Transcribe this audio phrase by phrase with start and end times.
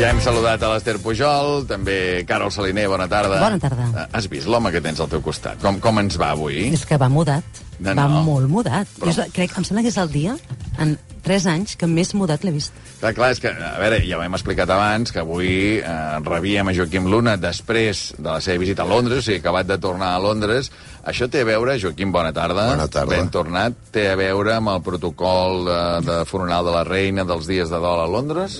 [0.00, 3.36] Ja hem saludat a l'Ester Pujol, també Carol Saliner, bona tarda.
[3.42, 3.88] Bona tarda.
[3.92, 5.60] Eh, Has vist l'home que tens al teu costat?
[5.60, 6.70] Com, com ens va avui?
[6.72, 7.60] És que va mudat.
[7.76, 8.22] No, va no.
[8.24, 8.88] molt mudat.
[8.96, 9.12] Però-.
[9.12, 10.38] Jo, crec, em sembla que és el dia,
[10.80, 10.94] en
[11.24, 12.76] 3 anys, que més mudat l'he vist.
[13.00, 16.68] Clar, clar, és que, a veure, ja ho hem explicat abans, que avui eh, rebíem
[16.68, 20.14] a Joaquim Luna després de la seva visita a Londres, o sigui, acabat de tornar
[20.14, 20.70] a Londres.
[21.10, 22.66] Això té a veure, Joaquim, bona tarda.
[22.74, 23.16] Bona tarda.
[23.16, 23.76] Ben tornat.
[23.94, 27.80] Té a veure amb el protocol de, de funeral de la reina dels dies de
[27.80, 28.58] dol a Londres?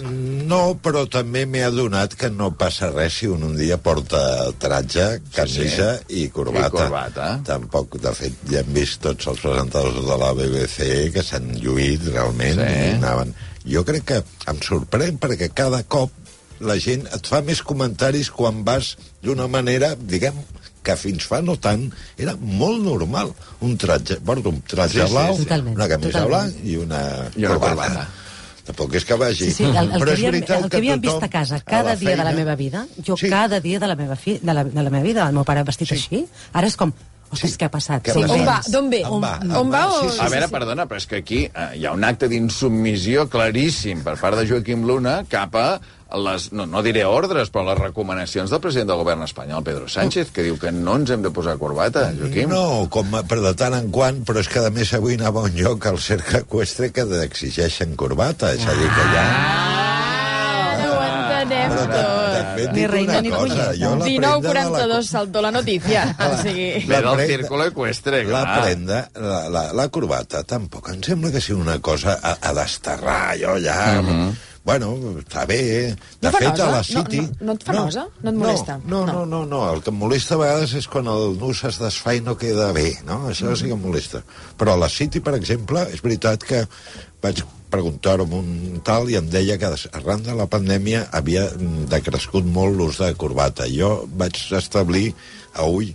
[0.49, 5.21] No, però també m'he adonat que no passa res si un un dia porta traje,
[5.35, 6.23] camisa sí.
[6.23, 6.67] i corbata.
[6.67, 7.29] I corbata.
[7.47, 12.09] Tampoc, de fet, ja hem vist tots els presentadors de la BBC que s'han lluït
[12.09, 12.67] realment Sí.
[12.91, 13.35] i anaven...
[13.71, 16.11] Jo crec que em sorprèn perquè cada cop
[16.65, 20.39] la gent et fa més comentaris quan vas d'una manera, diguem,
[20.83, 21.83] que fins fa no tant
[22.17, 23.35] era molt normal.
[23.61, 25.45] Un traje, porto un traje Sí, sí, blau, sí.
[25.45, 26.55] Totalment, una camisa totalment.
[26.57, 27.03] blanca i una,
[27.37, 28.07] I una corbata.
[28.71, 29.51] Tampoc és que vagi.
[29.51, 31.57] Sí, sí, el, el, Però que és havíem, el que havíem tothom vist a casa
[31.61, 33.29] a cada la dia de la feina- meva vida, jo Sí.
[33.29, 35.63] cada dia de la meva, fi, de la, de la meva vida, el meu pare
[35.69, 35.95] vestit Sí.
[36.01, 36.93] així, ara és com,
[37.31, 38.03] ostres, què ha passat?
[38.05, 38.35] Què ha passat?
[38.37, 38.59] On va?
[38.71, 39.03] D'on ve?
[39.07, 39.33] On va?
[39.61, 40.03] On va o...
[40.03, 43.29] Sí, sí, A veure, perdona, però és que aquí eh, hi ha un acte d'insubmissió
[43.33, 45.71] claríssim per part de Joaquim Luna cap a
[46.19, 50.33] les, no, no diré ordres, però les recomanacions del president del govern espanyol, Pedro Sánchez,
[50.35, 52.51] que diu que no ens hem de posar corbata, Joaquim.
[52.51, 55.45] No, com a, però de tant en quant, però és que a més avui anava
[55.45, 59.60] a un lloc al cercle equestre que exigeixen corbata, és a dir, que ja...
[61.45, 62.35] No ho entenem Però ta- tot.
[62.37, 64.67] també et Ni reina ni cosa, jo la prenda de la...
[64.91, 66.05] 19.42 saltó la notícia.
[66.31, 66.69] O sigui...
[66.87, 68.61] Ve del círculo equestre, La clar.
[68.63, 73.37] prenda, la, la, la corbata, tampoc em sembla que sigui una cosa a, a desterrar,
[73.41, 73.81] jo ja...
[74.63, 75.97] Bueno, està bé.
[76.21, 77.23] De No fet, a la No- City...
[77.25, 78.03] no- no et fa nosa?
[78.21, 78.75] No et molesta?
[78.85, 81.79] No, no, no, no, El que em molesta a vegades és quan el nus es
[81.81, 83.23] desfà i no queda bé, no?
[83.33, 84.21] Això sí que em molesta.
[84.61, 86.61] Però a la City, per exemple, és veritat que
[87.25, 87.41] vaig
[87.73, 92.47] preguntar-ho amb un tal i em deia que arran de la pandèmia havia mm, decrescut
[92.47, 93.69] molt l'ús de corbata.
[93.71, 95.13] Jo vaig establir
[95.55, 95.93] a ull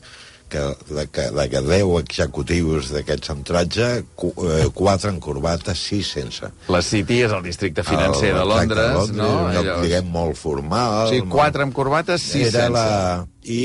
[0.47, 0.61] que
[0.93, 6.11] de, que, de que 10 executius d'aquests amb tratge, cu, eh, 4 en corbata, 6
[6.17, 6.49] sense.
[6.71, 9.29] La City és el districte financer El- de Londres, Londres, no?
[9.47, 11.07] Un lloc, diguem, molt formal.
[11.07, 12.73] O sigui, quatre amb corbates, sis Era sense.
[12.77, 13.25] La...
[13.45, 13.61] I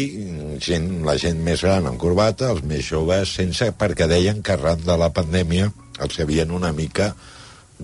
[0.61, 4.81] gent, la gent més gran amb corbata, els més joves sense, perquè deien que arran
[4.85, 7.15] de la pandèmia els havien una mica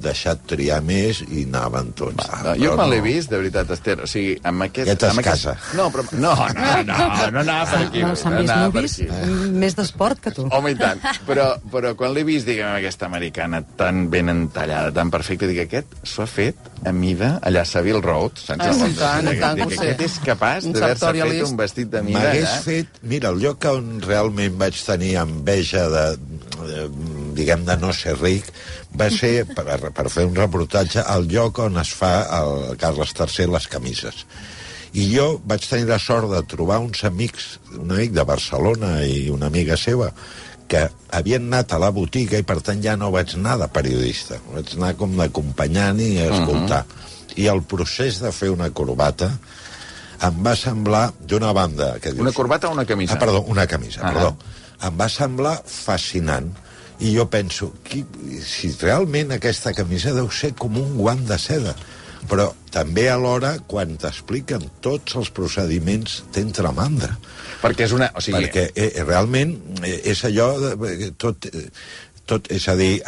[0.03, 2.27] deixat triar més i anaven tots.
[2.45, 3.97] No, jo me l'he vist, de veritat, Esther.
[4.05, 4.89] O sigui, amb aquest...
[4.91, 5.55] Aquest es amb casa.
[5.79, 6.05] No, però...
[6.17, 6.99] No, no, no,
[7.35, 8.03] no anava per aquí.
[8.05, 9.51] No, S'han no vist movies aquí.
[9.65, 10.47] més d'esport que tu.
[10.53, 11.03] Home, i tant.
[11.29, 15.97] Però, però quan l'he vist, diguem, aquesta americana tan ben entallada, tan perfecta, dic, aquest
[16.07, 19.59] s'ho ha fet a mida allà a Savile Road, sense Ah, tant, i Dic, tant,
[19.61, 19.91] dic, sé.
[19.93, 22.63] Aquest és capaç d'haver-se fet un vestit de mida M'hagués allà.
[22.67, 23.01] fet...
[23.07, 26.05] Mira, el lloc on realment vaig tenir enveja de,
[26.67, 26.87] de
[27.37, 28.49] diguem, de no ser ric,
[28.99, 33.51] va ser, per, per fer un reportatge, al lloc on es fa el Carles III
[33.55, 34.25] les camises.
[34.97, 39.27] I jo vaig tenir la sort de trobar uns amics, un amic de Barcelona i
[39.31, 40.11] una amiga seva,
[40.67, 40.81] que
[41.15, 44.73] havien anat a la botiga i per tant ja no vaig anar de periodista, vaig
[44.79, 46.81] anar com d'acompanyant i a escoltar.
[47.37, 49.29] I el procés de fer una corbata
[50.27, 51.91] em va semblar, d'una banda...
[52.01, 53.15] Que Una dius, corbata o una camisa?
[53.15, 54.13] Ah, perdó, una camisa, Ah.
[54.15, 54.31] perdó.
[54.89, 56.49] Em va semblar fascinant.
[57.05, 58.05] I jo penso, qui,
[58.45, 61.77] si realment aquesta camisa deu ser com un guant de seda.
[62.27, 67.13] Però també alhora, quan t'expliquen tots els procediments, t'entra mandra.
[67.63, 68.09] Perquè és una...
[68.17, 70.49] O sigui, Perquè eh, realment eh, és allò...
[70.59, 71.69] De, tot, eh,
[72.27, 72.99] tot, és a dir,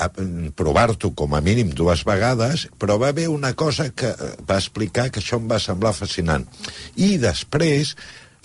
[0.55, 5.09] provar-t'ho com a mínim dues vegades, però va haver una cosa que eh, va explicar
[5.11, 6.47] que això em va semblar fascinant.
[6.95, 7.97] I després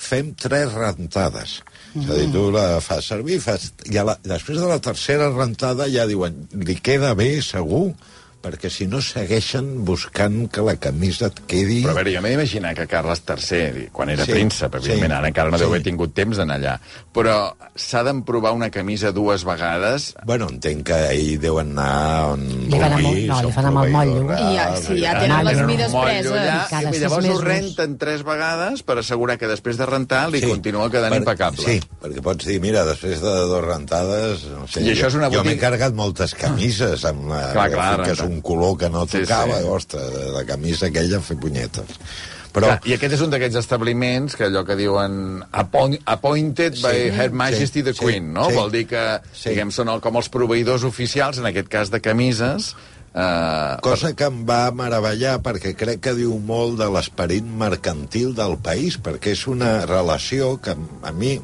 [0.02, 1.60] fem tres rentades.
[1.94, 5.86] És a dir, tu la fas servir, fas, i la, després de la tercera rentada
[5.94, 7.92] ja diuen, li queda bé, segur,
[8.44, 11.78] perquè si no segueixen buscant que la camisa et quedi...
[11.86, 15.18] Però a veure, jo m'he d'imaginar que Carles III, quan era Sí, príncep, evidentment, sí,
[15.18, 15.72] ara encara no deu sí.
[15.72, 16.74] haver tingut temps d'anar allà,
[17.16, 17.38] però
[17.80, 20.10] s'ha d'emprovar una camisa dues vegades...
[20.28, 23.82] Bueno, entenc que ell deu anar on Li fan amb- vulgui, no, li fan amb
[23.86, 24.26] el motllo.
[24.36, 26.32] I ja- sí, ja i- tenen Ah, les un mides preses.
[26.34, 27.46] allà, Cada i sis llavors ho mesos.
[27.48, 31.64] renten tres vegades per assegurar que després de rentar li Sí, continua quedant per- impecable.
[31.64, 34.44] Sí, perquè pots dir, mira, després de dos rentades...
[34.52, 37.70] No sé, I això és una Jo m'he botiga- carregat moltes camises amb la, Clar,
[37.72, 38.33] clar, que és rentar.
[38.34, 39.64] Un color que no Sí, tocava, sí.
[39.64, 42.00] sí, ostres, la camisa aquella fer punyetes.
[42.54, 46.94] Però, Clar, I aquest és un d'aquests establiments que allò que diuen appoint, appointed by
[47.00, 48.46] Sí, Her Majesty sí, the sí, Queen, no?
[48.52, 48.56] sí.
[48.60, 49.50] Vol dir que, Sí.
[49.56, 52.76] diguem, són el, com els proveïdors oficials, en aquest cas de camises,
[53.16, 58.60] eh, cosa que em va meravellar perquè crec que diu molt de l'esperit mercantil del
[58.62, 61.40] país, perquè és una relació que a mi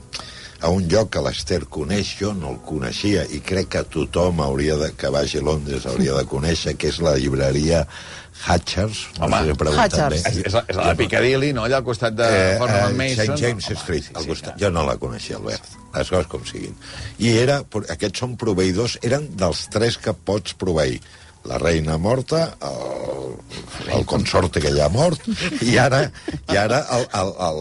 [0.62, 4.76] a un lloc que l'Ester coneix, jo no el coneixia, i crec que tothom hauria
[4.82, 7.86] de, que vagi a Londres hauria de conèixer, que és la llibreria
[8.46, 9.06] Hatchers.
[9.20, 10.24] Home, sé si he preguntat Hatchers.
[10.24, 10.30] bé.
[10.32, 11.66] És, és, la, és la de Piccadilly, no?
[11.68, 13.26] Allà al costat de Eh, eh, Mason.
[13.26, 13.38] St.
[13.42, 14.54] James Home, Street, sí, al sí, costat.
[14.56, 14.60] clar.
[14.64, 15.64] Jo no la coneixia, Albert.
[15.96, 16.76] Les coses com siguin.
[17.20, 17.60] I era,
[17.96, 21.02] aquests són proveïdors, eren dels tres que pots proveir.
[21.48, 23.38] La reina morta, el,
[23.96, 25.24] el consorte que ja ha mort,
[25.64, 26.02] i ara,
[26.52, 26.82] i ara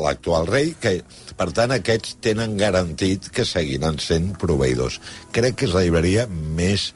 [0.03, 0.99] l'actual rei, que,
[1.39, 4.99] per tant, aquests tenen garantit que seguiran sent proveïdors.
[5.33, 6.91] Crec que és la llibreria més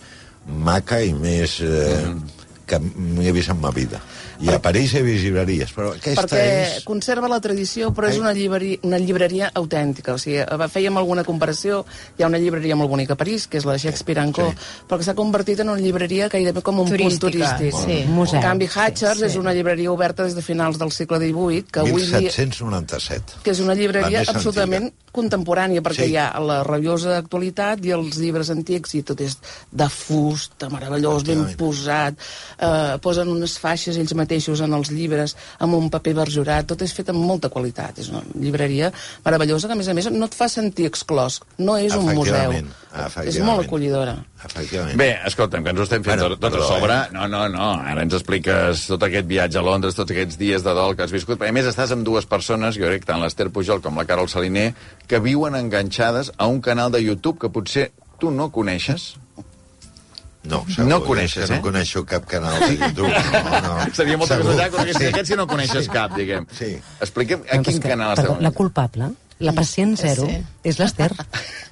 [0.47, 1.61] maca i més...
[1.63, 2.41] Eh,
[2.73, 4.01] que m'he vist en ma vida.
[4.43, 6.41] I a París he vist llibreries, però aquesta perquè
[6.79, 6.85] és...
[6.89, 10.17] conserva la tradició, però és una llibreria, una llibreria autèntica.
[10.17, 11.85] O sigui, eh, fèiem alguna comparació,
[12.19, 14.57] hi ha una llibreria molt bonica a París, que és la Shakespeare Co, sí.
[14.89, 17.75] però que s'ha convertit en una llibreria gairebé com un Turística, punt turístic.
[17.85, 17.97] sí.
[18.09, 18.39] Museu.
[18.41, 19.31] En canvi, Hatchers Sí, sí.
[19.31, 23.43] és una llibreria oberta des de finals del segle XVIII, que avui dia 1797.
[23.45, 25.11] que és una llibreria absolutament antiga.
[25.13, 26.13] contemporània, perquè Sí.
[26.13, 29.37] hi ha la rabiosa actualitat i els llibres antics, i tot és
[29.71, 32.15] de fusta, meravellós, ben posat,
[32.63, 36.95] eh, posen unes faixes ells mateixos en els llibres, amb un paper verjurat, tot és
[36.95, 37.99] fet amb molta qualitat.
[37.99, 38.93] És una llibreria
[39.25, 41.41] meravellosa que, a més a més, no et fa sentir exclòs.
[41.59, 42.55] No és un museu.
[43.25, 44.19] És molt acollidora.
[44.45, 44.99] Efectivament.
[45.01, 46.95] Bé, escolta'm, que ens ho estem fent Bueno, bueno, tot, tot perdó, a sobre.
[46.95, 47.15] eh?
[47.15, 47.69] No, no, no.
[47.81, 51.15] Ara ens expliques tot aquest viatge a Londres, tots aquests dies de dol que has
[51.15, 51.39] viscut.
[51.41, 54.29] Perquè, a més, estàs amb dues persones, jo crec, tant l'Ester Pujol com la Carol
[54.29, 54.73] Saliner,
[55.09, 59.15] que viuen enganxades a un canal de YouTube que potser tu no coneixes.
[60.45, 61.55] No, segur, No coneixes, eh?
[61.55, 63.11] No coneixo cap canal de YouTube.
[63.33, 63.95] No, no.
[63.95, 64.51] Seria molta Segur.
[64.57, 65.11] casualitat que coneixes sí.
[65.13, 66.47] aquest si no coneixes cap, diguem.
[66.59, 66.73] Sí.
[67.01, 68.37] Expliquem a Bueno, quin canal perdó.
[68.41, 70.43] La culpable, la pacient zero, Sí.
[70.65, 71.11] és l'Ester.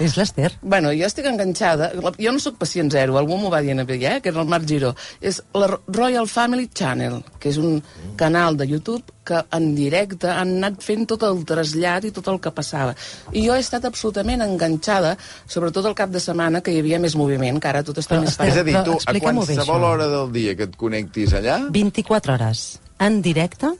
[0.00, 0.52] és l'Ester.
[0.62, 1.90] Bueno, jo estic enganxada.
[2.18, 4.20] Jo no sóc pacient zero, algú m'ho va dir a mi, eh?
[4.22, 4.94] que era el Marc Giró.
[5.20, 7.82] És la Royal Family Channel, que és un
[8.16, 12.40] canal de YouTube que en directe han anat fent tot el trasllat i tot el
[12.44, 12.92] que passava.
[13.32, 15.14] I jo he estat absolutament enganxada,
[15.48, 18.24] sobretot el cap de setmana, que hi havia més moviment, que ara tot està Però
[18.26, 18.60] més espera, És parat.
[18.60, 21.62] a dir, tu, a bé, qualsevol hora del dia que et connectis allà...
[21.72, 22.66] 24 hores,
[23.00, 23.72] en directe,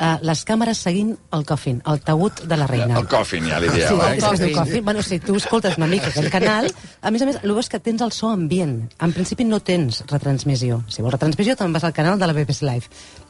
[0.00, 2.98] eh, les càmeres seguint el coffin, el taüt de la reina.
[2.98, 4.20] El coffin, ja li Sí, dieu, el eh?
[4.20, 4.34] coffin.
[4.34, 4.84] Es diu coffin.
[4.84, 6.70] Bueno, si tu escoltes una mica aquell canal,
[7.00, 8.76] a més a més, el que tens el so ambient.
[8.98, 10.82] En principi no tens retransmissió.
[10.88, 12.88] Si vols retransmissió, te'n vas al canal de la BBC Live.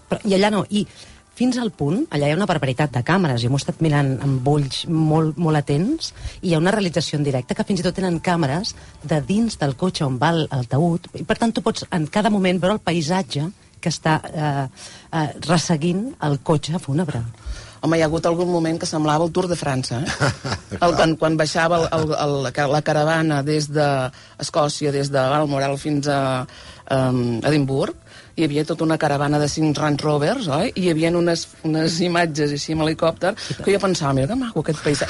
[0.09, 0.65] Però, I allà no.
[0.71, 0.87] I
[1.41, 4.11] fins al punt, allà hi ha una barbaritat de càmeres, jo m'ho he estat mirant
[4.21, 6.13] amb ulls molt, molt atents,
[6.43, 9.57] i hi ha una realització en directe que fins i tot tenen càmeres de dins
[9.61, 12.61] del cotxe on va el, el taüt, i per tant tu pots en cada moment
[12.61, 13.47] veure el paisatge
[13.81, 17.23] que està eh, eh, resseguint el cotxe fúnebre.
[17.81, 20.33] Home, hi ha hagut algun moment que semblava el Tour de França, eh?
[20.85, 22.13] El, quan, quan baixava el, el,
[22.53, 27.97] el, la caravana des d'Escòcia, des de Balmoral fins a um, Edimburg,
[28.41, 30.73] hi havia tota una caravana de cinc Range Rovers, oi?
[30.75, 34.65] I hi havia unes, unes imatges així amb helicòpter que jo pensava, mira que maco
[34.65, 35.03] aquest país.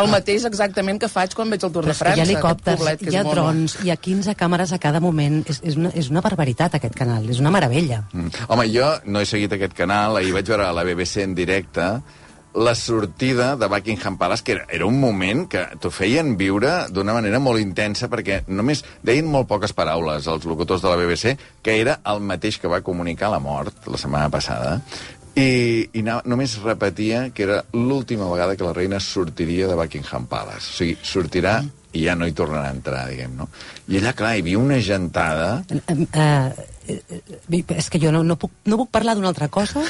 [0.00, 2.26] El mateix exactament que faig quan veig el Tour de que hi ha França.
[2.26, 5.40] helicòpters, poblet hi ha drons, hi ha 15 càmeres a cada moment.
[5.50, 7.28] És, és, una, és una barbaritat, aquest canal.
[7.30, 8.02] És una meravella.
[8.12, 8.44] Mm.
[8.48, 11.88] Home, jo no he seguit aquest canal, ahir vaig veure a la BBC en directe
[12.54, 17.14] la sortida de Buckingham Palace, que era, era un moment que t'ho feien viure d'una
[17.16, 21.80] manera molt intensa, perquè només deien molt poques paraules els locutors de la BBC, que
[21.80, 24.78] era el mateix que va comunicar la mort la setmana passada,
[25.34, 30.28] i, i no, només repetia que era l'última vegada que la reina sortiria de Buckingham
[30.30, 30.70] Palace.
[30.70, 31.58] O sigui, sortirà
[31.94, 33.48] i ja no hi tornarà a entrar, diguem, no?
[33.88, 35.48] I allà, clar, hi havia una gentada...
[35.70, 39.84] Eh, eh, eh, és que jo no, no, puc, no puc parlar d'una altra cosa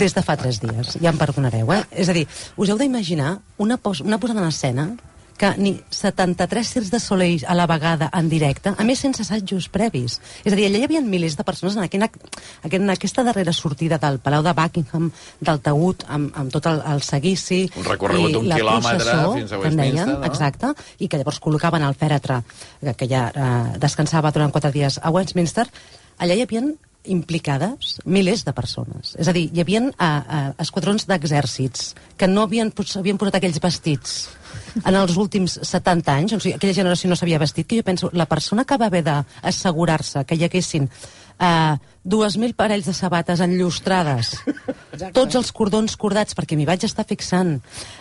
[0.00, 0.96] des de fa tres dies.
[1.02, 1.82] Ja em perdonareu, eh?
[1.92, 2.24] És a dir,
[2.56, 4.88] us heu d'imaginar una, pos, una posada en escena
[5.38, 9.68] que ni 73 circs de Soleil a la vegada en directe, a més sense assajos
[9.72, 10.18] previs.
[10.44, 12.08] És a dir, allà hi havia milers de persones en, aquella,
[12.68, 15.10] en aquesta darrera sortida del Palau de Buckingham,
[15.40, 17.64] del taüt, amb, amb tot el, el seguici...
[17.80, 20.30] Un recorregut d'un quilòmetre processó, fins a en deien, Westminster, no?
[20.30, 22.40] Exacte, i que llavors col·locaven el fèretre,
[22.80, 23.50] que, que ja eh,
[23.82, 25.68] descansava durant quatre dies a Westminster,
[26.22, 26.64] allà hi havia
[27.04, 29.16] implicades milers de persones.
[29.18, 33.60] És a dir, hi havia eh, eh, esquadrons d'exèrcits que no havien, havien posat aquells
[33.62, 34.16] vestits
[34.84, 38.10] en els últims 70 anys, o sigui, aquella generació no s'havia vestit, que jo penso,
[38.12, 44.32] la persona que va haver d'assegurar-se que hi haguessin eh, 2.000 parells de sabates enllustrades,
[45.14, 47.54] tots els cordons cordats, perquè m'hi vaig estar fixant,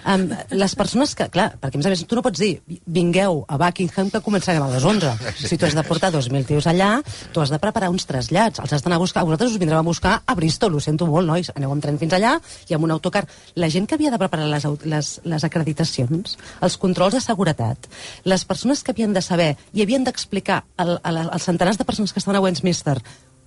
[0.09, 0.23] um,
[0.57, 2.55] les persones que, clar, perquè a més a més tu no pots dir,
[2.85, 5.13] vingueu a Buckingham que començarem a les 11.
[5.37, 6.95] Si tu has de portar 2.000 tios allà,
[7.33, 9.85] tu has de preparar uns trasllats, els has d'anar a buscar, vosaltres us vindrem a
[9.85, 12.35] buscar a Bristol, ho sento molt, nois, aneu amb tren fins allà
[12.69, 13.27] i amb un autocar.
[13.55, 17.85] La gent que havia de preparar les, les, les acreditacions, els controls de seguretat,
[18.25, 22.41] les persones que havien de saber i havien d'explicar als centenars de persones que estaven
[22.41, 22.97] a Westminster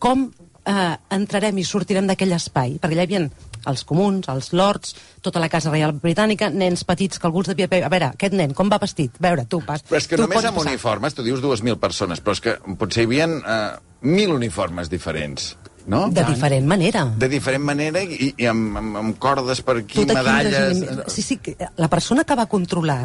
[0.04, 0.28] com
[0.66, 2.78] eh, entrarem i sortirem d'aquell espai?
[2.80, 4.94] Perquè allà hi havia els comuns, els lords,
[5.24, 7.68] tota la Casa Reial Britànica, nens petits que algú els devia...
[7.68, 9.16] A veure, aquest nen, com va vestit?
[9.20, 9.84] A veure, tu, pas.
[9.88, 10.74] Però és que tu només amb passar.
[10.74, 13.60] uniformes, tu dius 2.000 persones, però és que potser hi havia eh,
[14.04, 15.54] 1.000 uniformes diferents,
[15.86, 16.08] no?
[16.08, 17.04] De diferent manera.
[17.18, 20.56] De diferent manera i, i amb, amb, amb cordes per aquí, Tot aquí medalles...
[20.80, 22.98] regiment- Sí, sí, que la persona que va controlar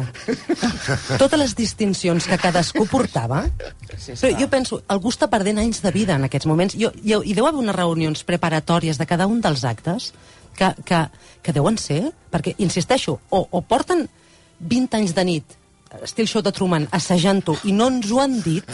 [1.18, 3.44] totes les distincions que cadascú portava...
[3.98, 6.76] Sí, Però jo penso, algú està perdent anys de vida en aquests moments.
[6.78, 10.12] Jo, jo, I deu haver unes reunions preparatòries de cada un dels actes
[10.56, 11.04] que, que,
[11.42, 14.06] que deuen ser, perquè, insisteixo, o, o porten
[14.60, 15.56] 20 anys de nit
[16.02, 18.64] estil show de Truman, assajant-ho, i no ens ho han dit,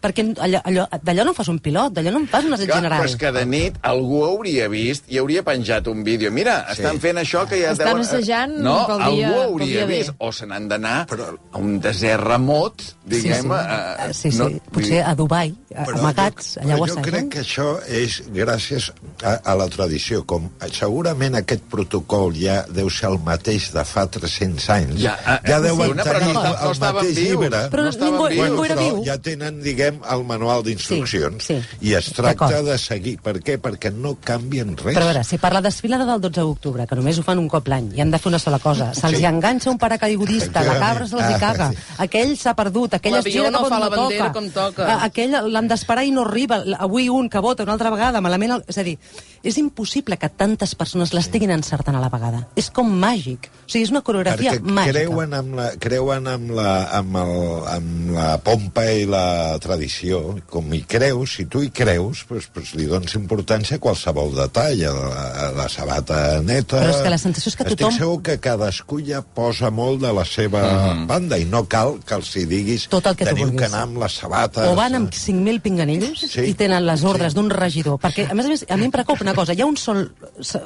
[0.00, 2.68] perquè allò, allò, d'allò no en fas un pilot, d'allò no en fas un assaig
[2.70, 3.02] Clar, general.
[3.02, 6.30] però és que de nit algú hauria vist i hauria penjat un vídeo.
[6.32, 6.78] Mira, Sí.
[6.80, 8.00] estan fent això que ja Estan deuen...
[8.06, 10.14] assajant no, pel dia- algú hauria dia vist.
[10.18, 11.06] O se n'han d'anar
[11.52, 13.42] a un desert remot, diguem...
[13.42, 14.08] sí, sí.
[14.08, 14.38] eh, sí, sí.
[14.38, 17.68] no, potser a Dubai, a- Però amagats, jo, allà ho però jo crec que això
[17.88, 18.90] és gràcies
[19.22, 20.24] a, a la tradició.
[20.24, 24.98] Com segurament aquest protocol ja deu ser el mateix de fa 300 anys.
[25.02, 27.28] Ja, eh, ja deuen una, però tenir no el estaven mateix vius.
[27.28, 27.58] llibre.
[27.70, 28.48] Però no estaven ningú- vius.
[28.48, 29.04] ningú era però viu.
[29.04, 31.44] ja tenen, diguem, el manual d'instruccions.
[31.44, 31.88] Sí, sí.
[31.88, 33.18] I es tracta de seguir.
[33.20, 33.58] Per què?
[33.60, 34.94] Perquè no canvien res.
[34.96, 37.48] Però a veure, si per la desfilada del 12 d'octubre, que només ho fan un
[37.48, 39.24] cop l'any, i han de fer una sola cosa, se'ls Sí.
[39.24, 41.76] enganxa un paracaigudista, la cabra se'ls hi Ah, caga, sí.
[41.98, 44.50] aquell s'ha perdut, aquell es gira no cap on fa la no bandera toca, com
[44.50, 44.86] toca.
[44.94, 48.52] a- aquell l'han d'esperar i no arriba, avui un que vota una altra vegada, malament...
[48.52, 48.64] El...
[48.68, 48.98] És a dir,
[49.42, 52.46] és impossible que tantes persones l'estiguin encertant a la vegada.
[52.56, 53.48] És com màgic.
[53.66, 54.92] O sigui, és una coreografia perquè màgica.
[54.92, 57.32] creuen amb la, creuen amb la, amb, el,
[57.72, 60.20] amb la pompa i la tradició.
[60.50, 64.82] Com hi creus, si tu hi creus, doncs, doncs li dones importància a qualsevol detall,
[64.88, 66.80] a la, a la sabata neta...
[66.82, 70.00] Però és que la sensació és que tothom- Estic segur que cadascú ja posa molt
[70.04, 70.62] de la seva
[71.08, 74.00] banda i no cal que els hi diguis Tot el que teniu que anar amb
[74.02, 74.68] les sabates...
[74.68, 76.46] O van amb 5.000 pinganillos Sí.
[76.48, 77.38] i tenen les ordres sí.
[77.40, 77.98] d'un regidor.
[78.02, 79.52] Perquè, a més a més, a mi em preocupa una cosa.
[79.56, 80.04] Hi ha un sol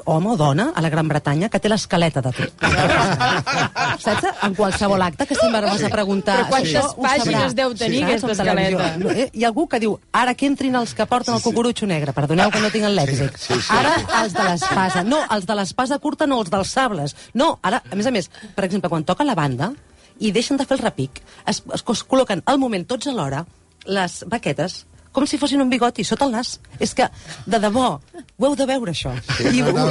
[0.04, 2.66] home o dona a la Gran Bretanya que té l'escaleta de tot.
[4.04, 4.26] Saps?
[4.46, 6.36] En qualsevol acte que sempre vas a preguntar...
[6.40, 8.24] Però quantes ho pàgines deu tenir, Saps?
[8.24, 8.88] aquesta escaleta?
[9.14, 12.14] Eh, Hi ha algú que diu, ara que entrin els que porten el cucurutxo negre.
[12.16, 13.36] Perdoneu que no tinc el lèxic.
[13.40, 13.76] Sí, sí.
[13.76, 15.04] Ara els de l'espasa.
[15.06, 17.16] No, els de l'espasa curta no, els dels sables.
[17.34, 19.72] No, ara, a més a més, per exemple, quan toca la banda
[20.18, 23.44] i deixen de fer el repic, es, es, es col·loquen al moment, tots alhora,
[23.86, 24.84] les baquetes
[25.16, 26.58] com si fossin un bigoti sota el nas.
[26.78, 27.08] És que,
[27.48, 29.14] de debò, ho heu de veure, això.
[29.38, 29.86] Sí, I no, no.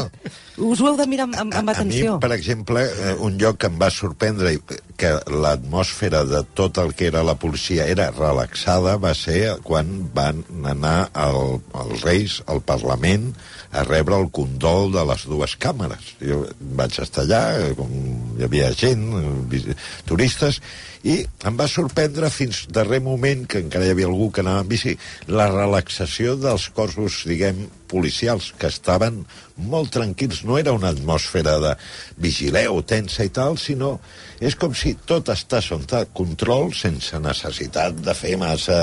[0.69, 2.19] us ho heu de mirar amb, amb, amb A mi, atenció.
[2.21, 4.61] per exemple, eh, un lloc que em va sorprendre i
[4.95, 10.43] que l'atmosfera de tot el que era la policia era relaxada va ser quan van
[10.63, 13.33] anar els reis al Parlament
[13.75, 16.13] a rebre el condol de les dues càmeres.
[16.23, 16.43] Jo
[16.79, 17.91] vaig estar allà, eh, com
[18.37, 19.75] hi havia gent, eh,
[20.07, 20.61] turistes,
[21.03, 24.71] i em va sorprendre fins darrer moment, que encara hi havia algú que anava en
[24.71, 24.95] bici,
[25.27, 29.23] la relaxació dels cossos, diguem, policials, que estaven
[29.55, 30.43] molt tranquils.
[30.43, 31.73] No era una atmosfera de
[32.21, 33.99] vigileu, tensa i tal, sinó
[34.43, 38.79] és com si tot està sota control sense necessitat de fer massa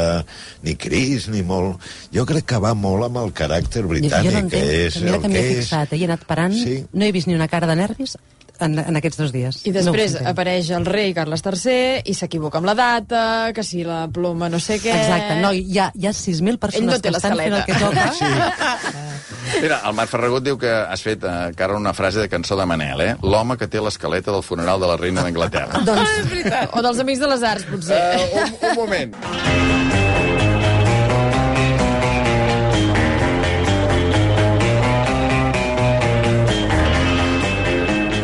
[0.65, 1.83] ni cris ni molt...
[2.15, 5.05] Jo crec que va molt amb el caràcter britànic, jo no entenc, que és que
[5.05, 5.65] mira el que m'hi que he és.
[5.67, 6.79] fixat, eh, i he anat parant, Sí.
[6.93, 8.17] no he vist ni una cara de nervis
[8.65, 9.61] en, en aquests dos dies.
[9.69, 13.85] I després no apareix el rei Carles III i s'equivoca amb la data, que si
[13.87, 14.95] la ploma no sé què...
[14.95, 18.09] Exacte, no, hi ha, hi ha 6.000 persones no que estan fent el que toca.
[18.19, 19.61] Sí.
[19.63, 22.67] Mira, el Marc Ferragut diu que has fet eh, cara una frase de cançó de
[22.69, 23.13] Manel, eh?
[23.23, 25.83] L'home que té l'escaleta del funeral de la reina d'Anglaterra.
[25.87, 27.99] doncs, O dels Amics de les Arts, potser.
[27.99, 29.92] Uh, un, un moment.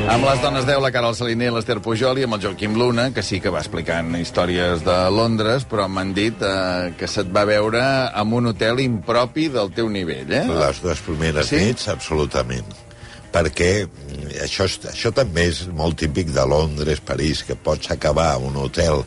[0.08, 3.22] Amb les dones 10, la Caral Saliner, l'Ester Pujol i amb el Joaquim Luna, que
[3.22, 7.82] sí que va explicant històries de Londres, però m'han dit eh, que se't va veure
[8.16, 10.44] en un hotel impropi del teu nivell, eh?
[10.48, 11.60] Les dues primeres Sí?
[11.60, 12.64] nits, absolutament.
[13.34, 18.56] Perquè mm, això, això també és molt típic de Londres, París, que pots acabar un
[18.56, 19.04] hotel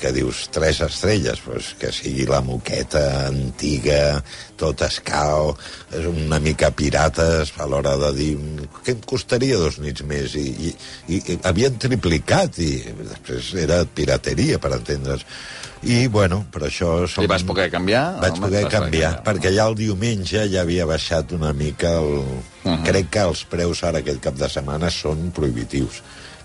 [0.00, 4.20] que dius tres estrelles, pues, que sigui la moqueta antiga,
[4.60, 5.54] tot escau,
[5.96, 8.30] és una mica pirates a l'hora de dir
[8.84, 10.74] què em costaria dos nits més i, i,
[11.08, 15.24] i, i havien triplicat i després era pirateria per entendre's
[15.86, 17.24] i bueno, per això som...
[17.24, 18.04] I vas poder canviar?
[18.20, 19.24] Vaig poder vas canviar, canviar.
[19.24, 22.12] perquè ja el diumenge ja havia baixat una mica el...
[22.66, 22.82] Uh -huh.
[22.84, 26.02] Crec que els preus ara aquest cap de setmana són prohibitius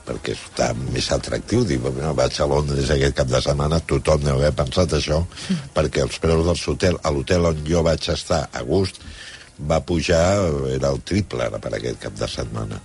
[0.07, 1.65] perquè està més atractiu.
[1.67, 5.21] Dir, bueno, vaig a Londres aquest cap de setmana tothom deu haver pensat això
[5.75, 9.01] perquè els preus dels hotel, a l'hotel on jo vaig estar a gust
[9.69, 10.41] va pujar,
[10.73, 12.81] era el triple ara per aquest cap de setmana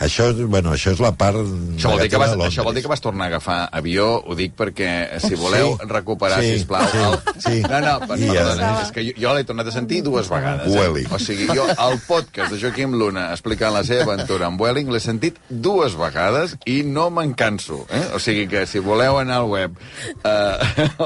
[0.00, 2.82] Això, és- bueno, això és la part Això vol, dir que vas, això vol dir
[2.84, 5.88] que vas tornar a agafar avió, ho dic perquè si voleu Sí.
[5.88, 6.86] recuperar, Sí, sisplau...
[6.92, 7.18] sí, el...
[7.42, 7.62] sí.
[7.68, 10.28] No, no, per, I, perdona, eh, és que jo, jo l'he tornat a sentir dues
[10.30, 10.68] vegades.
[10.72, 11.08] Vueling.
[11.12, 15.00] O sigui, jo el podcast de Joaquim Luna explicant la seva aventura amb Welling l'he
[15.02, 17.84] sentit dues vegades i no me'n canso.
[17.90, 18.04] Eh?
[18.14, 19.76] O sigui que si voleu anar al web
[20.24, 20.98] eh,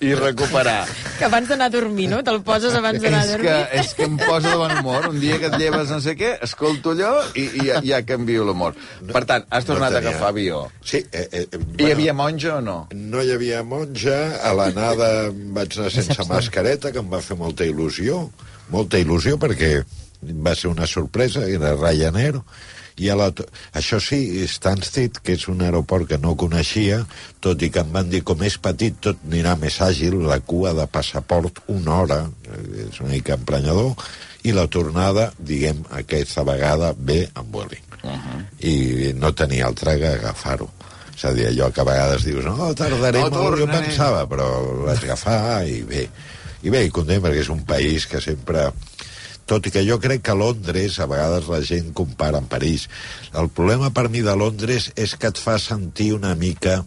[0.08, 0.86] i recuperar
[1.18, 2.22] Que abans d'anar a dormir, no?
[2.24, 3.50] Te'l poses abans d'anar a és dormir.
[3.50, 5.08] que, és que em posa de bon humor.
[5.10, 8.44] Un dia que et lleves no sé què, escolto allò i, i ja, ja canvio
[8.44, 8.74] l'humor.
[9.10, 10.64] Per tant, has tornat no a agafar avió.
[10.84, 11.02] Sí.
[11.12, 12.78] Eh, eh, eh, I hi havia monja o no?
[12.94, 17.66] No hi havia monja, a l'anada vaig anar sense mascareta, que em va fer molta
[17.66, 18.28] il·lusió,
[18.70, 19.80] molta il·lusió perquè
[20.20, 22.40] va ser una sorpresa, era Ryanair,
[23.00, 23.30] i a la...
[23.72, 27.00] això sí, Stansted, que és un aeroport que no coneixia,
[27.40, 30.74] tot i que em van dir com és petit tot anirà més àgil, la cua
[30.76, 32.18] de passaport una hora,
[32.50, 33.94] eh, és una mica emprenyador,
[34.42, 37.86] i la tornada, diguem, aquesta vegada ve amb Vueling.
[38.02, 38.44] Uh -huh.
[38.64, 40.70] I no tenia altra que agafar-ho.
[41.14, 44.46] És a dir, allò que a vegades dius, no, tardaré No molt, jo pensava, però
[44.86, 46.08] vaig agafar i bé.
[46.62, 48.72] I bé, i content, perquè és un país que sempre...
[49.50, 52.86] Tot i que jo crec que Londres, a vegades la gent compara amb París.
[53.34, 56.84] El problema per mi de Londres és que et fa sentir una mica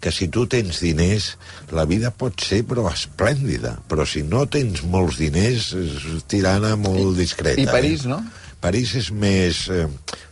[0.00, 1.34] que si tu tens diners,
[1.76, 3.74] la vida pot ser però esplèndida.
[3.90, 7.60] Però si no tens molts diners, és tirana molt discreta.
[7.60, 8.14] I París, eh?
[8.14, 8.22] no?
[8.64, 9.66] París és més...
[9.68, 9.84] Eh,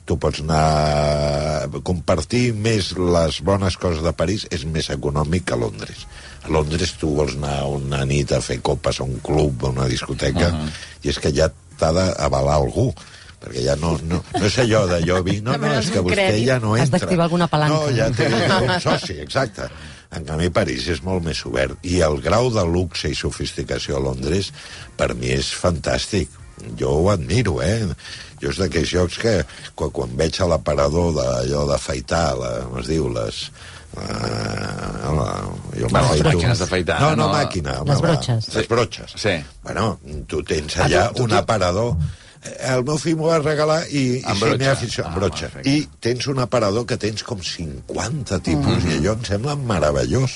[0.05, 1.69] tu pots anar...
[1.85, 6.07] Compartir més les bones coses de París és més econòmic que a Londres.
[6.45, 9.89] A Londres tu vols anar una nit a fer copes a un club, a una
[9.89, 10.73] discoteca, uh -huh.
[11.05, 12.91] i és que ja t'ha d'avalar algú
[13.45, 16.31] perquè ja no, no, no és allò de jo vinc, no, no, és que vostè
[16.31, 16.47] crèdit.
[16.49, 17.03] ja no Has entra.
[17.03, 17.75] d'activar alguna palanca.
[17.77, 19.67] No, ja té un soci, exacte.
[20.17, 21.75] En canvi, París és molt més obert.
[21.85, 24.49] I el grau de luxe i sofisticació a Londres,
[24.97, 26.31] per mi, és fantàstic.
[26.81, 27.83] Jo ho admiro, eh?
[28.43, 29.35] Jo és d'aquells llocs que,
[29.75, 33.45] quan, quan veig a l'aparador d'allò d'afaitar, la, com es diu, les...
[33.95, 35.27] La, la,
[35.79, 37.33] jo Bueno, les màquines d'afaitar, No, no, no?
[37.33, 37.77] màquina.
[37.81, 38.49] home, Les va, brotxes.
[38.57, 39.13] Les brotxes.
[39.23, 39.35] Sí.
[39.63, 41.97] Bueno, tu tens Ah, allà tu- tu- un tu- aparador
[42.45, 44.73] Eh, el meu fill m'ho va regalar i, i sí, brotxa.
[44.73, 45.47] aficionat Ah, brotxa.
[45.65, 48.91] I tens un aparador que tens com 50 tipus, Mm-hmm.
[48.93, 50.35] i allò em sembla meravellós.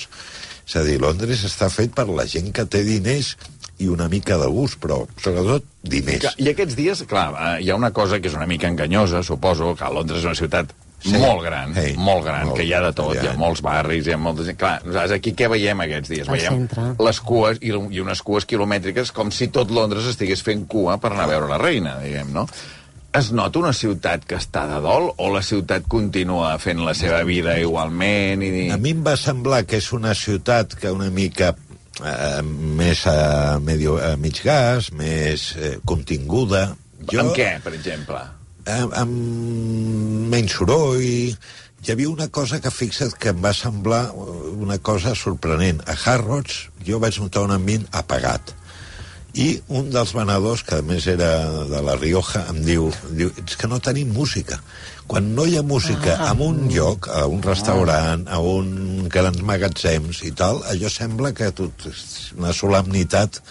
[0.68, 3.34] És a dir, Londres està fet per la gent que té diners
[3.80, 6.34] i una mica de gust, però sobretot diners.
[6.37, 9.72] I aquests dies, clar, eh, hi ha una cosa que és una mica enganyosa, suposo,
[9.78, 11.12] que Londres és una ciutat Sí.
[11.14, 13.24] molt gran, Hey, molt gran, molt que hi ha de tot, gran.
[13.24, 14.57] hi ha molts barris, hi ha molta gent...
[14.59, 16.26] Clar, nosaltres aquí què veiem aquests dies?
[16.28, 16.87] Al veiem centre.
[17.07, 21.12] les cues i, i unes cues quilomètriques com si tot Londres estigués fent cua per
[21.12, 22.48] anar a veure la reina, diguem, no?
[23.16, 27.23] Es nota una ciutat que està de dol o la ciutat continua fent la seva
[27.25, 28.44] vida igualment?
[28.44, 28.68] I...
[28.75, 31.55] A mi em va semblar que és una ciutat que una mica
[32.05, 36.66] eh, més a, medio, a mig gas, més eh, continguda.
[37.09, 38.21] Amb què, per exemple?
[38.68, 41.38] amb, amb menys soroll...
[41.79, 44.09] Hi havia una cosa que, fixa't, que em va semblar
[44.59, 45.79] una cosa sorprenent.
[45.87, 48.51] A Harrods jo vaig notar un ambient apagat.
[49.37, 51.31] I un dels venedors, que a més era
[51.69, 54.57] de la Rioja, em diu, diu és que no tenim música.
[55.09, 56.33] Quan no hi ha música ah.
[56.33, 61.53] en un lloc, a un restaurant, a un grans magatzems i tal, allò sembla que
[61.53, 63.43] tot és una solemnitat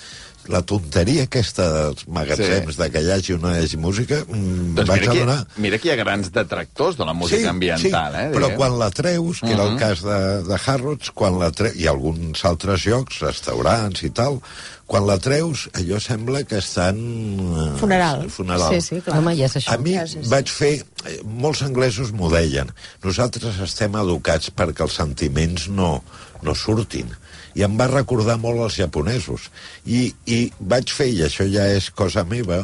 [0.54, 2.82] la tonteria aquesta dels magatzems sí.
[2.82, 5.62] de que hi hagi o no hi hagi música mm, Doncs vaig mira que, adonar
[5.66, 8.32] mira que hi ha grans detractors de la música ambiental, sí, eh?
[8.36, 11.88] però quan la treus, que era el cas de, de Harrods, quan la treus, i
[11.92, 14.40] alguns altres llocs, restaurants i tal,
[14.88, 16.96] quan la treus, allò sembla que estan...
[16.96, 18.24] eh, Funeral.
[18.32, 18.72] Funeral.
[18.72, 19.18] Sí, sí, clar.
[19.20, 19.76] Home, ja és això.
[19.76, 20.30] A mi Ja, sí, sí.
[20.32, 20.74] vaig fer...
[21.04, 22.72] eh, Molts anglesos m'ho deien.
[23.04, 25.98] Nosaltres estem educats perquè els sentiments no,
[26.42, 27.12] no surtin.
[27.58, 29.50] I em va recordar molt els japonesos.
[29.86, 32.64] I, I vaig fer, i això ja és cosa meva,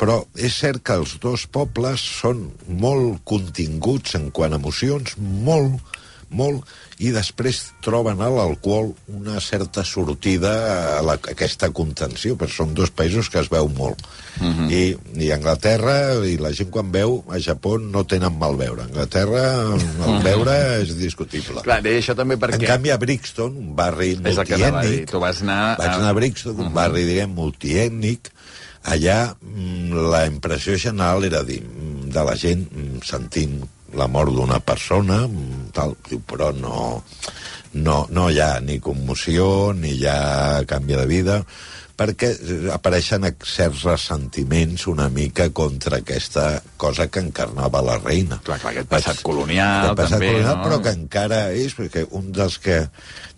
[0.00, 2.48] però és cert que els dos pobles són
[2.82, 5.78] molt continguts en quant a emocions, molt,
[6.30, 6.64] molt,
[7.02, 10.52] i després troben a l'alcohol una certa sortida
[10.98, 14.00] a, la, a aquesta contenció, perquè són dos països que es veu molt.
[14.40, 14.68] Uh -huh.
[14.70, 18.82] I, I Anglaterra, i la gent quan veu, a Japó no tenen mal veure.
[18.82, 19.44] A Anglaterra
[20.06, 21.62] el veure és discutible.
[21.62, 22.60] Clar, deia això també perquè...
[22.60, 25.10] En canvi, a Brixton, un barri multiètnic...
[25.10, 25.76] Tu vas anar...
[25.78, 28.30] Vaig anar a Brixton, un barri, diguem, multiètnic.
[28.84, 33.62] Allà mm, la impressió general era dir, mm, de la gent mm, sentint
[33.96, 35.22] la mort d'una persona,
[35.74, 35.94] tal,
[36.26, 37.02] però no,
[37.74, 41.40] no, no hi ha ni commoció, ni hi ha canvi de vida.
[41.96, 42.32] Perquè
[42.74, 48.40] apareixen certs ressentiments una mica contra aquesta cosa que encarnava la reina.
[48.44, 50.64] Clar, clar, aquest passat colonial, Aquest passat també, colonial, no?
[50.66, 52.80] però que encara és, perquè un dels que,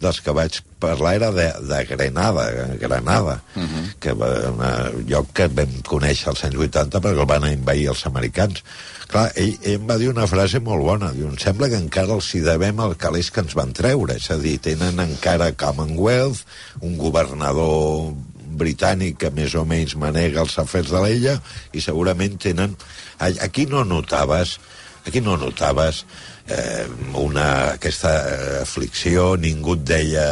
[0.01, 2.47] dels que vaig parlar era de, de Grenada,
[2.81, 3.69] Granada, uh Mhm.
[3.77, 3.95] -huh.
[4.01, 8.07] que va, un lloc que vam conèixer als anys 80 perquè el van envair els
[8.07, 8.63] americans.
[9.09, 12.13] Clar, ell, ell em va dir una frase molt bona, diu, em sembla que encara
[12.15, 16.41] els hi devem el calés que ens van treure, és a dir, tenen encara Commonwealth,
[16.81, 18.13] un governador
[18.59, 21.37] britànic que més o menys manega els afers de l'ella
[21.73, 22.77] i segurament tenen...
[23.19, 24.59] Aquí no notaves
[25.07, 26.05] aquí no notaves
[26.49, 30.27] eh, una, aquesta eh, aflicció, ningú et deia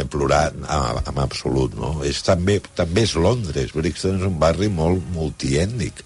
[0.00, 1.92] he plorat, ah, en absolut, no?
[2.06, 6.02] És també, també és Londres, Brixton és un barri molt multiètnic,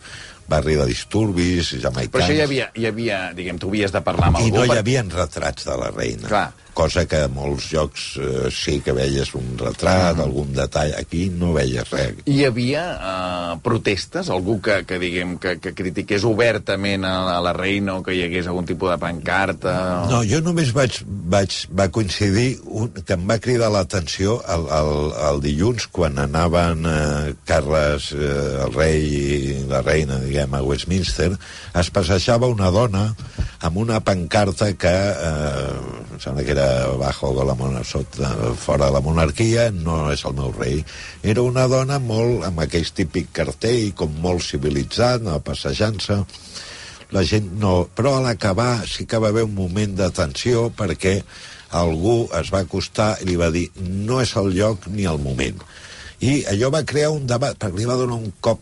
[0.48, 2.12] barri de disturbis, jamaicans...
[2.12, 4.60] Però això hi havia, hi havia diguem, tu havies de parlar amb I algú...
[4.60, 6.28] no hi havia retrats de la reina.
[6.28, 6.50] Clar.
[6.74, 10.94] Cosa que a molts llocs eh, sí que veies un retrat, algun detall.
[10.98, 12.24] Aquí no veies res.
[12.26, 14.30] Hi havia uh, protestes?
[14.34, 18.24] Algú que, que diguem, que, que critiqués obertament a, a la reina o que hi
[18.26, 19.74] hagués algun tipus de pancarta?
[20.02, 20.10] O...
[20.10, 24.92] No, jo només vaig, vaig, va coincidir un, que em va cridar l'atenció el, el,
[25.30, 28.34] el dilluns quan anaven eh, Carles, eh,
[28.66, 31.32] el rei i la reina, diguem, a Westminster,
[31.78, 33.08] es passejava una dona
[33.64, 35.76] amb una pancarta que eh,
[36.12, 36.68] em sembla que era
[37.00, 40.82] bajo de la monarquia, sota, fora de la monarquia, no és el meu rei.
[41.22, 46.20] Era una dona molt, amb aquell típic cartell, com molt civilitzat, passejant-se
[47.14, 47.86] la gent no...
[47.96, 51.16] Però a l'acabar sí que va haver un moment de tensió perquè
[51.74, 55.64] algú es va acostar i li va dir no és el lloc ni el moment.
[56.20, 58.60] I allò va crear un debat, perquè li va donar un cop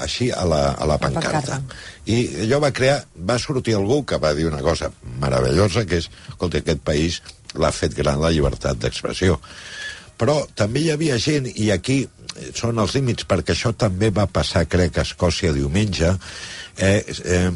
[0.00, 1.60] així a la, a la pancarta.
[2.06, 3.02] I allò va crear...
[3.16, 7.20] Va sortir algú que va dir una cosa meravellosa, que és, escolta, aquest país
[7.54, 9.38] l'ha fet gran la llibertat d'expressió.
[10.18, 12.02] Però també hi havia gent, i aquí
[12.56, 16.12] són els límits, perquè això també va passar, crec, a Escòcia diumenge,
[16.78, 17.50] eh, eh,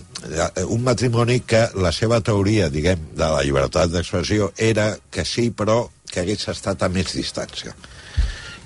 [0.65, 5.87] un matrimoni que la seva teoria, diguem, de la llibertat d'expressió era que sí, però
[6.11, 7.75] que hagués estat a més distància.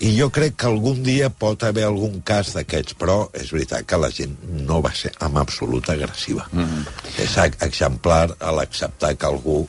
[0.01, 3.99] I jo crec que algun dia pot haver algun cas d'aquests, però és veritat que
[4.01, 6.49] la gent no va ser amb absoluta agressiva.
[6.53, 6.87] Mm -hmm.
[7.25, 9.67] És ex- exemplar a l'acceptar que algú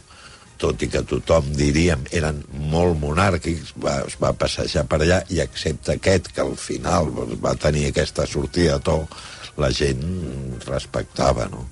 [0.61, 5.39] tot i que tothom, diríem, eren molt monàrquics, va, es va passejar per allà, i
[5.39, 7.09] excepte aquest, que al final
[7.41, 9.07] va tenir aquesta sortida a to,
[9.57, 9.99] la gent
[10.65, 11.65] respectava, no?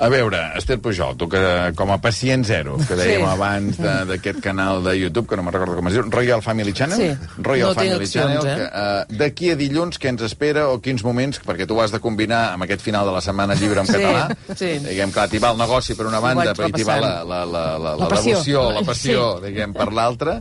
[0.00, 1.40] A veure, Esther Pujol, tu que
[1.76, 3.26] com a pacient zero, que dèiem Sí.
[3.30, 6.96] abans d'aquest canal de YouTube, que no me'n recordo com es diu, Royal Family Channel?
[6.98, 7.32] Sí.
[7.38, 8.46] Royal No Family opcions, Channel.
[8.46, 8.56] eh?
[8.56, 11.90] Que, uh, D'aquí a dilluns, què ens espera o quins moments, perquè tu ho has
[11.92, 14.36] de combinar amb aquest final de la setmana lliure en Sí, català.
[14.56, 14.78] sí.
[14.78, 17.64] Diguem, clar, t'hi va el negoci per una banda, però t'hi va la, la, la,
[17.78, 20.40] la, la, La devoció, la passió, diguem, per l'altra.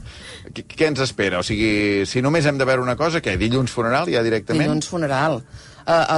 [0.54, 1.40] Què, què ens espera?
[1.40, 3.38] O sigui, si només hem de veure una cosa, què?
[3.38, 4.64] Dilluns funeral, ja directament?
[4.70, 5.42] Dilluns funeral.
[5.88, 6.18] A,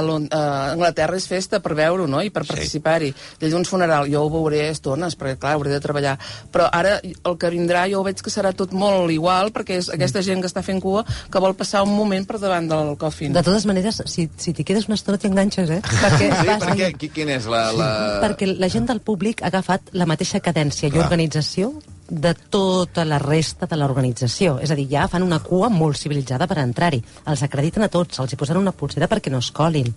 [0.72, 3.12] Anglaterra és festa per veure-ho, no?, i per participar-hi.
[3.40, 6.16] Dilluns funeral, jo ho veuré a estones, perquè, clar, hauré de treballar.
[6.50, 10.24] Però ara, el que vindrà, jo veig que serà tot molt igual, perquè és aquesta
[10.26, 13.32] gent que està fent cua que vol passar un moment per davant del coffin.
[13.36, 15.80] De totes maneres, si, si t'hi quedes una estona t'enganxes, eh?
[15.86, 17.62] Perquè, Sí, vas perquè qui, quin és la...
[17.76, 17.88] la...
[18.24, 21.06] perquè la gent del públic ha agafat la mateixa cadència i Clar.
[21.06, 21.72] organització
[22.10, 24.58] de tota la resta de l'organització.
[24.60, 27.00] És a dir, ja fan una cua molt civilitzada per entrar-hi.
[27.30, 29.88] Els acrediten a tots, els hi posen una pulsera perquè no es colin.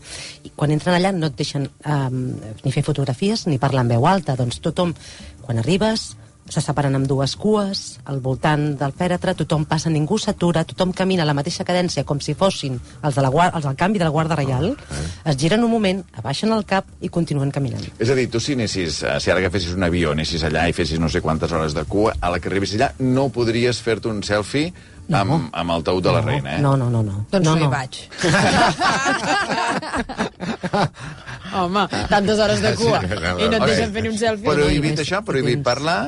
[0.45, 2.19] I quan entren allà no et deixen um,
[2.63, 4.37] ni fer fotografies ni parlar en veu alta.
[4.39, 4.93] Doncs tothom,
[5.41, 6.13] quan arribes,
[6.49, 11.23] se separen amb dues cues, al voltant del fèretre, tothom passa, ningú s'atura, tothom camina
[11.23, 14.05] a la mateixa cadència, com si fossin els, de la, guar- els del canvi de
[14.05, 14.73] la Guarda Reial,
[15.25, 17.85] es giren un moment, abaixen el cap i continuen caminant.
[17.97, 20.73] És a dir, tu si anessis, eh, si ara agafessis un avió, anessis allà i
[20.75, 24.11] fessis no sé quantes hores de cua, a la que arribessis allà no podries fer-te
[24.11, 24.73] un selfie
[25.11, 26.61] amb, amb el taüt de la reina, eh?
[26.63, 27.01] No, no, no.
[27.03, 27.25] no.
[27.31, 27.71] Doncs no, no, hi no.
[27.73, 27.93] vaig.
[31.53, 34.47] Home, tantes hores de cua i no et deixen fer ni un selfie.
[34.47, 35.21] Prohibit Més això?
[35.25, 35.99] Prohibit parlar?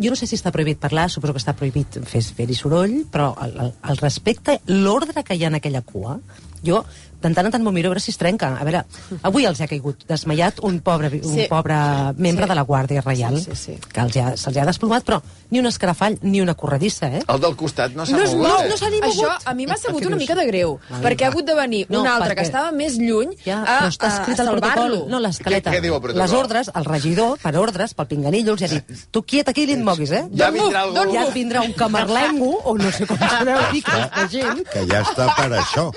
[0.00, 3.34] Jo no sé si està prohibit parlar, suposo que està prohibit fer, fer-hi soroll, però
[3.44, 6.18] el, el, el respecte, l'ordre que hi ha en aquella cua,
[6.66, 6.84] jo
[7.22, 8.56] de tant en tant m'ho miro a veure si es trenca.
[8.58, 8.84] A veure,
[9.22, 11.46] avui els ha caigut desmaiat un pobre, un Sí.
[11.48, 11.74] pobre
[12.16, 12.48] membre Sí.
[12.48, 13.78] de la Guàrdia Reial, Sí, sí, sí.
[13.92, 17.22] que els ha, se'ls ha desplomat, però ni un escarafall ni una corredissa, eh?
[17.28, 18.36] El del costat no s'ha No mogut?
[18.48, 18.68] mou, eh?
[18.70, 19.16] no s'ha ni mogut.
[19.24, 21.86] Això a mi m'ha sabut una mica de greu, Ai, perquè ha hagut de venir
[21.90, 24.48] No, un altre perquè- que estava més lluny Ja, a, està a, escrit a al
[24.50, 25.06] protocol, salvar-lo.
[25.08, 25.70] no l'escaleta.
[25.70, 26.22] Què- què diu el protocol?
[26.22, 29.66] Les ordres, el regidor, per ordres, pel pinganillo, els ha dit, tu quiet aquí i
[29.66, 30.24] ni et moguis, eh?
[30.34, 31.12] Ja vindrà algú.
[31.12, 35.34] Ja vindrà un camarlengo, o no sé com sabeu dir aquesta gent, Que ja està
[35.36, 35.92] per això.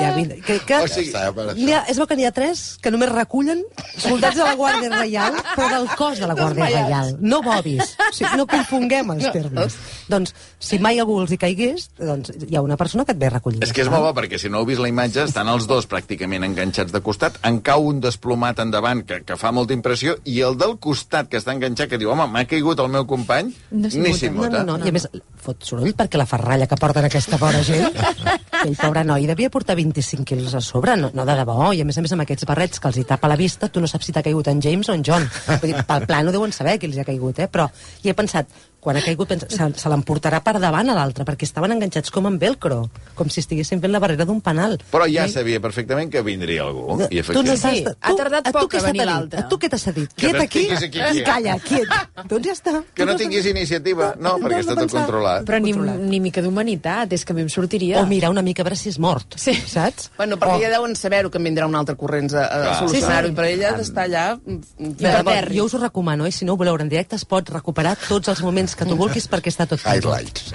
[0.00, 1.30] Ja, vine, que, que, O sigui, Ja.
[1.56, 3.62] N'hi ha, es veu que n'hi ha tres que només recullen
[3.98, 7.94] soldats de la Guàrdia Reial, però del cos de la Guàrdia Reial, no bobis.
[8.08, 9.76] O sigui, no confonguem els termes.
[10.10, 13.26] Doncs, si mai algú els hi caigués, doncs hi ha una persona que et ve
[13.30, 13.62] a recollir.
[13.64, 15.88] És que és molt bo, perquè si no heu vist la imatge, estan els dos
[15.90, 20.40] pràcticament enganxats de costat, en cau un desplomat endavant que, que fa molta impressió, i
[20.46, 23.88] el del costat que està enganxat, que diu, home, m'ha caigut el meu company, No
[23.90, 24.18] s'hi ni muta.
[24.20, 24.62] s'hi No, muta.
[24.62, 25.08] no, no, i a més
[25.46, 27.88] fot soroll perquè la ferralla que porten aquesta pobra gent,
[28.56, 31.88] aquell pobre noi devia portar 25 quilos a sobre, no, no de debò, i a
[31.88, 34.04] més a més amb aquests barrets que els hi tapa la vista, tu no saps
[34.04, 35.24] si t'ha caigut en James o en John.
[35.48, 37.48] Vull dir, pel plano deuen saber qui els ha caigut, eh?
[37.48, 37.70] però
[38.04, 38.52] hi he pensat,
[38.86, 42.28] quan ha caigut pensa, se, se l'emportarà per davant a l'altre, perquè estaven enganxats com
[42.28, 42.84] en velcro,
[43.18, 44.76] com si estiguessin fent la barrera d'un penal.
[44.92, 47.00] Però ja sabia perfectament que vindria algú.
[47.10, 47.56] I tu no.
[47.58, 49.08] Sí, ha tardat poc a venir dit?
[49.08, 49.42] l'altre.
[49.42, 50.12] A tu què t'ha cedit?
[50.14, 51.90] Que Quiet no aquí aquí i calla, quiet.
[52.30, 52.76] Doncs ja està.
[52.94, 54.12] Que no tinguis iniciativa.
[54.22, 55.02] No, perquè està tot pensar.
[55.02, 55.48] controlat.
[55.48, 56.06] Però ni, Controlat.
[56.12, 58.04] ni mica d'humanitat, és que a mi em sortiria.
[58.04, 59.54] O mirar una mica a veure si és mort, Sí.
[59.54, 60.10] saps?
[60.18, 62.74] Bueno, perquè O- ja deuen saber-ho, que en vindrà un altre corrents a, a Clar.
[62.80, 63.32] solucionar-ho, Sí, sí.
[63.32, 64.26] i per ella d'estar allà...
[64.36, 66.32] mm, fer- per jo us ho recomano, eh?
[66.32, 69.28] si no ho voleu en directe, es pot recuperar tots els moments que tu vulguis
[69.30, 70.50] perquè està tot Highlights.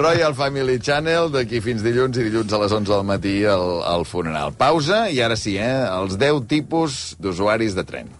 [0.00, 4.04] Royal Family Channel, d'aquí fins dilluns i dilluns a les 11 del matí al, al
[4.08, 4.54] funeral.
[4.58, 8.10] Pausa i ara sí, eh, els 10 tipus d'usuaris de tren.